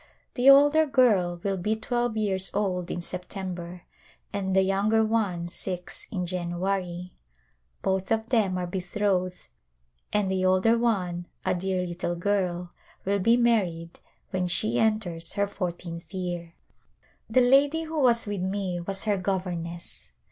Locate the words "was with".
18.01-18.41